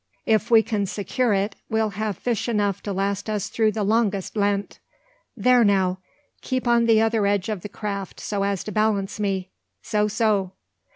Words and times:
If 0.25 0.49
we 0.49 0.63
can 0.63 0.87
secure 0.87 1.31
it, 1.31 1.55
we'll 1.69 1.91
have 1.91 2.17
fish 2.17 2.49
enough 2.49 2.81
to 2.81 2.91
last 2.91 3.29
us 3.29 3.49
through 3.49 3.73
the 3.73 3.83
longest 3.83 4.35
Lent. 4.35 4.79
There 5.37 5.63
now! 5.63 5.99
keep 6.41 6.67
on 6.67 6.85
the 6.87 6.99
other 6.99 7.27
edge 7.27 7.49
of 7.49 7.61
the 7.61 7.69
craft 7.69 8.19
so 8.19 8.41
as 8.41 8.63
to 8.63 8.71
balance 8.71 9.19
me. 9.19 9.51
So 9.83 10.07
so!" 10.07 10.53